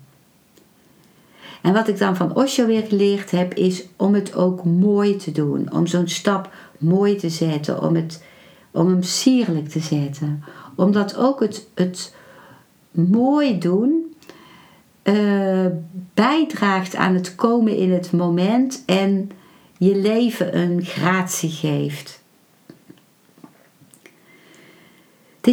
En 1.62 1.72
wat 1.72 1.88
ik 1.88 1.98
dan 1.98 2.16
van 2.16 2.34
Osho 2.34 2.66
weer 2.66 2.82
geleerd 2.82 3.30
heb, 3.30 3.54
is 3.54 3.84
om 3.96 4.14
het 4.14 4.34
ook 4.34 4.64
mooi 4.64 5.16
te 5.16 5.32
doen. 5.32 5.72
Om 5.72 5.86
zo'n 5.86 6.08
stap 6.08 6.50
mooi 6.78 7.16
te 7.16 7.30
zetten, 7.30 7.82
om 7.82 7.94
het 7.94 8.22
om 8.70 8.88
hem 8.88 9.02
sierlijk 9.02 9.68
te 9.68 9.80
zetten. 9.80 10.44
Omdat 10.74 11.16
ook 11.16 11.40
het, 11.40 11.68
het 11.74 12.14
mooi 12.90 13.58
doen 13.58 14.14
uh, 15.04 15.66
bijdraagt 16.14 16.96
aan 16.96 17.14
het 17.14 17.34
komen 17.34 17.76
in 17.76 17.92
het 17.92 18.12
moment 18.12 18.82
en 18.86 19.30
je 19.78 19.96
leven 19.96 20.58
een 20.58 20.84
gratie 20.84 21.50
geeft. 21.50 22.24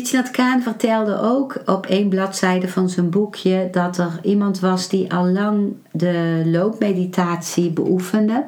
Thich 0.02 0.32
Khan 0.32 0.62
vertelde 0.62 1.20
ook 1.20 1.62
op 1.66 1.86
één 1.86 2.10
bladzijde 2.10 2.68
van 2.68 2.90
zijn 2.90 3.10
boekje 3.10 3.68
dat 3.72 3.98
er 3.98 4.20
iemand 4.22 4.60
was 4.60 4.90
die 4.90 5.14
al 5.14 5.26
lang 5.26 5.74
de 5.92 6.42
loopmeditatie 6.46 7.72
beoefende. 7.72 8.46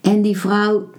En 0.00 0.22
die 0.22 0.38
vrouw 0.38 0.90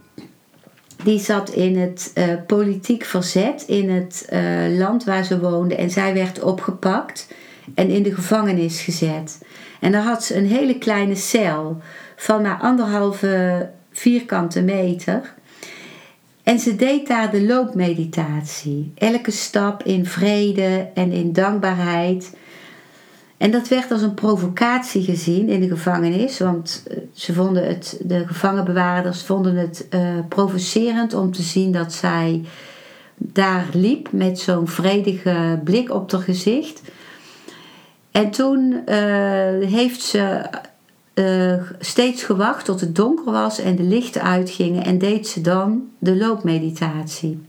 die 1.04 1.20
zat 1.20 1.50
in 1.50 1.78
het 1.78 2.12
uh, 2.16 2.24
politiek 2.48 3.06
verzet 3.06 3.64
in 3.68 3.90
het 3.90 4.28
uh, 4.34 4.78
land 4.78 5.04
waar 5.04 5.24
ze 5.24 5.40
woonde. 5.40 5.76
En 5.76 5.90
zij 5.90 6.14
werd 6.14 6.42
opgepakt 6.42 7.34
en 7.76 7.90
in 7.90 8.04
de 8.04 8.14
gevangenis 8.14 8.82
gezet. 8.82 9.42
En 9.80 9.92
daar 9.92 10.04
had 10.04 10.24
ze 10.24 10.36
een 10.36 10.48
hele 10.48 10.78
kleine 10.78 11.16
cel 11.16 11.82
van 12.16 12.42
maar 12.42 12.60
anderhalve 12.62 13.70
vierkante 13.92 14.62
meter. 14.62 15.34
En 16.52 16.60
ze 16.60 16.76
deed 16.76 17.08
daar 17.08 17.32
de 17.32 17.44
loopmeditatie. 17.46 18.92
Elke 18.96 19.32
stap 19.32 19.84
in 19.84 20.06
vrede 20.06 20.90
en 20.94 21.12
in 21.12 21.34
dankbaarheid. 21.34 22.36
En 23.38 23.52
dat 23.52 23.68
werd 23.68 23.92
als 23.92 24.02
een 24.02 24.14
provocatie 24.14 25.04
gezien 25.04 25.50
in 25.50 25.60
de 25.60 25.68
gevangenis, 25.68 26.40
want 26.40 26.84
eh, 26.88 26.98
ze 27.14 27.34
vonden 27.34 27.68
het, 27.68 28.02
de 28.04 28.28
gevangenbewaarders 28.28 29.24
vonden 29.24 29.56
het 29.56 29.88
uh, 29.90 30.02
provocerend 30.30 31.14
om 31.14 31.32
te 31.32 31.42
zien 31.42 31.72
dat 31.72 31.94
zij 31.94 32.42
daar 33.16 33.66
liep 33.74 34.12
met 34.12 34.40
zo'n 34.40 34.68
vredige 34.68 35.60
blik 35.64 35.94
op 35.94 36.12
haar 36.12 36.22
gezicht. 36.22 36.82
En 38.12 38.32
toen 38.32 38.82
uh, 38.86 38.96
heeft 39.68 40.02
ze 40.02 40.50
uh, 41.22 41.64
steeds 41.80 42.24
gewacht 42.24 42.66
tot 42.66 42.82
het 42.82 42.96
donker 42.96 43.32
was 43.32 43.60
en 43.60 43.76
de 43.76 43.84
lichten 43.84 44.22
uitgingen 44.22 44.84
en 44.84 44.98
deed 44.98 45.28
ze 45.28 45.42
dan 45.42 45.90
de 46.00 46.16
loopmeditatie. 46.16 47.42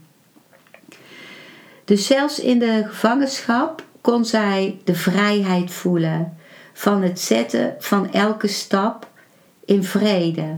Dus 1.84 2.06
zelfs 2.06 2.40
in 2.40 2.58
de 2.58 2.84
gevangenschap 2.86 3.84
kon 4.00 4.24
zij 4.24 4.80
de 4.84 4.94
vrijheid 4.94 5.72
voelen 5.72 6.36
van 6.72 7.02
het 7.02 7.20
zetten 7.20 7.74
van 7.78 8.12
elke 8.12 8.48
stap 8.48 9.08
in 9.64 9.84
vrede. 9.84 10.56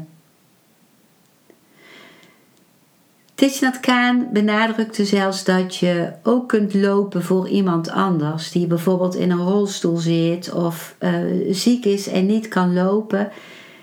Thich 3.44 3.60
Nhat 3.60 3.80
Khan 3.80 4.28
benadrukte 4.32 5.04
zelfs 5.04 5.44
dat 5.44 5.76
je 5.76 6.12
ook 6.22 6.48
kunt 6.48 6.74
lopen 6.74 7.22
voor 7.22 7.48
iemand 7.48 7.90
anders 7.90 8.50
die 8.50 8.66
bijvoorbeeld 8.66 9.14
in 9.14 9.30
een 9.30 9.46
rolstoel 9.46 9.96
zit 9.96 10.52
of 10.52 10.96
uh, 11.00 11.10
ziek 11.50 11.84
is 11.84 12.08
en 12.08 12.26
niet 12.26 12.48
kan 12.48 12.74
lopen. 12.74 13.30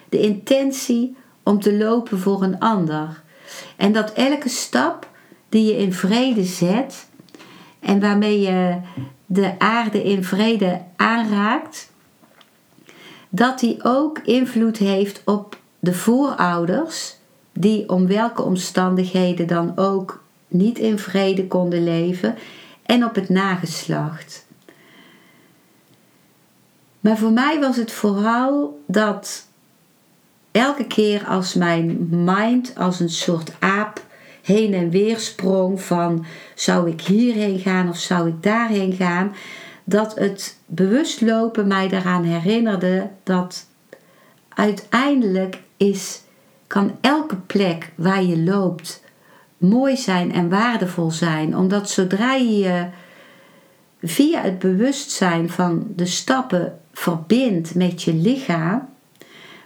De 0.10 0.20
intentie 0.20 1.16
om 1.44 1.60
te 1.60 1.78
lopen 1.78 2.20
voor 2.20 2.44
een 2.44 2.60
ander. 2.60 3.22
En 3.76 3.92
dat 3.94 4.14
elke 4.14 4.50
stap 4.50 5.10
die 5.50 5.66
je 5.66 5.78
in 5.78 5.94
vrede 5.94 6.44
zet 6.44 7.08
en 7.80 8.00
waarmee 8.00 8.40
je 8.40 8.80
de 9.26 9.60
aarde 9.60 10.04
in 10.04 10.24
vrede 10.24 10.82
aanraakt, 10.96 11.92
dat 13.30 13.60
die 13.60 13.84
ook 13.84 14.20
invloed 14.20 14.78
heeft 14.78 15.22
op 15.26 15.58
de 15.80 15.94
voorouders, 15.94 17.20
die 17.54 17.90
om 17.90 18.08
welke 18.08 18.42
omstandigheden 18.42 19.48
dan 19.48 19.78
ook 19.78 20.24
niet 20.48 20.78
in 20.80 21.00
vrede 21.00 21.48
konden 21.48 21.84
leven, 21.84 22.36
en 22.86 23.06
op 23.06 23.16
het 23.16 23.30
nageslacht. 23.30 24.46
Maar 27.00 27.18
voor 27.18 27.32
mij 27.32 27.60
was 27.60 27.76
het 27.76 27.92
vooral 27.92 28.82
dat 28.88 29.48
elke 30.52 30.88
keer 30.88 31.26
als 31.28 31.54
mijn 31.54 32.08
mind 32.10 32.74
als 32.76 33.00
een 33.00 33.10
soort 33.10 33.52
aap 33.60 34.06
heen 34.42 34.74
en 34.74 34.90
weer 34.90 35.20
sprong 35.20 35.82
van 35.82 36.26
zou 36.56 36.90
ik 36.90 37.02
hierheen 37.02 37.60
gaan 37.60 37.90
of 37.90 37.98
zou 37.98 38.28
ik 38.28 38.44
daarheen 38.44 38.94
gaan, 38.94 39.36
dat 39.84 40.16
het 40.16 40.58
bewust 40.66 41.22
lopen 41.22 41.68
mij 41.68 41.88
daaraan 41.88 42.24
herinnerde 42.24 43.10
dat 43.24 43.66
uiteindelijk 44.50 45.62
is, 45.78 46.21
kan 46.72 46.98
elke 47.02 47.36
plek 47.36 47.92
waar 47.96 48.24
je 48.24 48.44
loopt 48.44 49.04
mooi 49.58 49.98
zijn 49.98 50.32
en 50.32 50.50
waardevol 50.50 51.12
zijn, 51.12 51.58
omdat 51.58 51.90
zodra 51.90 52.34
je 52.34 52.58
je 52.58 52.86
via 54.02 54.42
het 54.42 54.60
bewustzijn 54.60 55.50
van 55.50 55.88
de 55.96 56.06
stappen 56.06 56.80
verbindt 56.94 57.76
met 57.76 58.04
je 58.04 58.14
lichaam, 58.14 58.90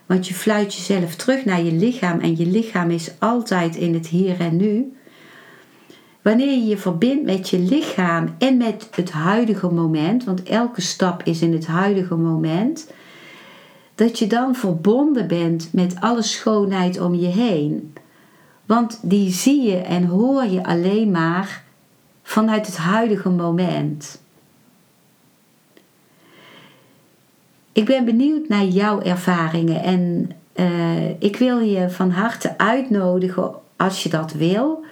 want 0.05 0.27
je 0.27 0.33
fluit 0.33 0.75
jezelf 0.75 1.15
terug 1.15 1.45
naar 1.45 1.61
je 1.61 1.71
lichaam 1.71 2.19
en 2.19 2.37
je 2.37 2.45
lichaam 2.45 2.91
is 2.91 3.11
altijd 3.19 3.75
in 3.75 3.93
het 3.93 4.07
hier 4.07 4.39
en 4.39 4.57
nu. 4.57 4.93
Wanneer 6.21 6.51
je 6.51 6.65
je 6.65 6.77
verbindt 6.77 7.25
met 7.25 7.49
je 7.49 7.59
lichaam 7.59 8.35
en 8.37 8.57
met 8.57 8.87
het 8.91 9.11
huidige 9.11 9.69
moment, 9.69 10.23
want 10.23 10.43
elke 10.43 10.81
stap 10.81 11.23
is 11.23 11.41
in 11.41 11.53
het 11.53 11.67
huidige 11.67 12.15
moment, 12.15 12.87
dat 13.95 14.19
je 14.19 14.27
dan 14.27 14.55
verbonden 14.55 15.27
bent 15.27 15.69
met 15.73 15.95
alle 15.99 16.21
schoonheid 16.21 16.99
om 16.99 17.15
je 17.15 17.27
heen. 17.27 17.93
Want 18.65 18.99
die 19.01 19.31
zie 19.31 19.61
je 19.61 19.77
en 19.77 20.05
hoor 20.05 20.45
je 20.45 20.63
alleen 20.63 21.11
maar 21.11 21.63
vanuit 22.23 22.65
het 22.65 22.77
huidige 22.77 23.29
moment. 23.29 24.21
Ik 27.71 27.85
ben 27.85 28.05
benieuwd 28.05 28.47
naar 28.47 28.63
jouw 28.63 29.01
ervaringen 29.01 29.83
en 29.83 30.31
uh, 30.55 31.09
ik 31.09 31.35
wil 31.35 31.59
je 31.59 31.89
van 31.89 32.11
harte 32.11 32.57
uitnodigen, 32.57 33.51
als 33.75 34.03
je 34.03 34.09
dat 34.09 34.31
wil, 34.31 34.83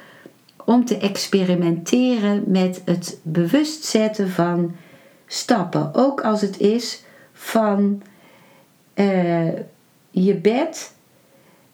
om 0.65 0.85
te 0.85 0.97
experimenteren 0.97 2.43
met 2.47 2.81
het 2.85 3.19
bewust 3.21 3.83
zetten 3.83 4.29
van 4.29 4.75
stappen. 5.27 5.93
Ook 5.93 6.21
als 6.21 6.41
het 6.41 6.59
is 6.59 7.03
van 7.33 8.01
uh, 8.95 9.51
je 10.09 10.35
bed, 10.35 10.93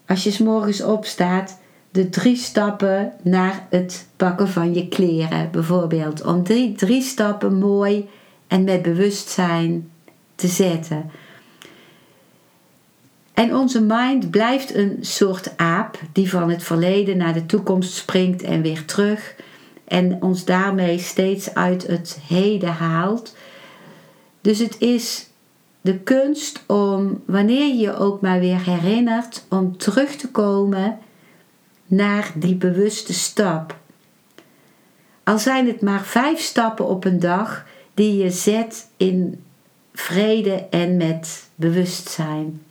als 0.08 0.24
je 0.24 0.32
s 0.32 0.38
morgens 0.38 0.84
opstaat, 0.84 1.60
de 1.92 2.10
drie 2.10 2.36
stappen 2.36 3.14
naar 3.22 3.68
het 3.70 4.08
pakken 4.16 4.48
van 4.48 4.74
je 4.74 4.88
kleren, 4.88 5.52
bijvoorbeeld. 5.52 6.26
Om 6.26 6.44
drie, 6.44 6.76
drie 6.76 7.02
stappen 7.02 7.58
mooi 7.58 8.10
en 8.48 8.64
met 8.64 8.82
bewustzijn 8.82 9.90
te 10.36 10.48
zetten. 10.48 11.12
En 13.34 13.56
onze 13.56 13.82
mind 13.82 14.30
blijft 14.32 14.76
een 14.76 14.98
soort 15.02 15.58
aap 15.58 16.00
die 16.12 16.30
van 16.30 16.50
het 16.50 16.64
verleden 16.64 17.18
naar 17.18 17.34
de 17.34 17.46
toekomst 17.46 17.94
springt 17.94 18.42
en 18.42 18.62
weer 18.62 18.86
terug. 18.86 19.36
En 19.88 20.22
ons 20.22 20.46
daarmee 20.46 21.00
steeds 21.00 21.54
uit 21.54 21.88
het 21.88 22.20
heden 22.28 22.74
haalt. 22.74 23.36
Dus 24.42 24.60
het 24.60 24.76
is 24.80 25.29
de 25.82 26.00
kunst 26.00 26.64
om, 26.68 27.22
wanneer 27.26 27.68
je 27.68 27.78
je 27.78 27.98
ook 27.98 28.22
maar 28.22 28.40
weer 28.40 28.64
herinnert, 28.64 29.46
om 29.50 29.78
terug 29.78 30.16
te 30.16 30.28
komen 30.28 30.98
naar 31.86 32.32
die 32.36 32.56
bewuste 32.56 33.14
stap. 33.14 33.78
Al 35.24 35.40
zijn 35.40 35.68
het 35.68 35.82
maar 35.82 36.02
vijf 36.02 36.40
stappen 36.40 36.88
op 36.88 37.06
een 37.06 37.20
dag 37.20 37.66
die 37.94 38.24
je 38.24 38.30
zet 38.30 38.88
in 38.98 39.44
vrede 39.94 40.68
en 40.70 40.98
met 40.98 41.50
bewustzijn. 41.56 42.62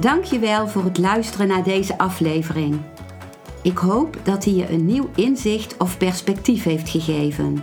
Dankjewel 0.00 0.68
voor 0.68 0.84
het 0.84 0.98
luisteren 0.98 1.48
naar 1.48 1.62
deze 1.62 1.98
aflevering. 1.98 2.80
Ik 3.62 3.78
hoop 3.78 4.18
dat 4.22 4.44
hij 4.44 4.54
je 4.54 4.70
een 4.70 4.86
nieuw 4.86 5.10
inzicht 5.14 5.76
of 5.76 5.98
perspectief 5.98 6.64
heeft 6.64 6.88
gegeven. 6.88 7.62